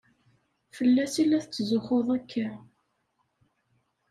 [0.75, 2.49] Fell-as i la tetzuxxuḍ akka?